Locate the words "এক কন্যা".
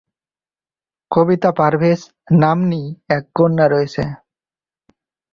3.09-3.65